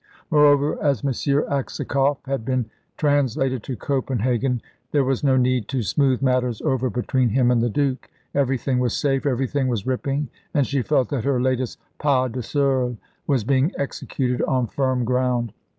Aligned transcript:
Moreover, 0.31 0.81
as 0.83 1.05
M. 1.05 1.11
Aksakoff 1.11 2.25
had 2.25 2.43
been 2.43 2.65
translated 2.97 3.61
to 3.61 3.75
Copenhagen, 3.75 4.59
there 4.91 5.03
was 5.03 5.23
no 5.23 5.37
need 5.37 5.67
to 5.67 5.83
smooth 5.83 6.23
matters 6.23 6.59
over 6.63 6.89
between 6.89 7.29
him 7.29 7.51
and 7.51 7.61
the 7.61 7.69
Duke. 7.69 8.09
Everything 8.33 8.79
was 8.79 8.97
safe, 8.97 9.27
everything 9.27 9.67
was 9.67 9.85
ripping, 9.85 10.29
and 10.55 10.65
she 10.65 10.81
felt 10.81 11.09
that 11.09 11.23
her 11.25 11.39
latest 11.39 11.79
pas 11.99 12.31
de 12.31 12.41
seul 12.41 12.97
was 13.27 13.43
being 13.43 13.73
executed 13.77 14.41
on 14.41 14.65
firm 14.65 15.05
ground. 15.05 15.53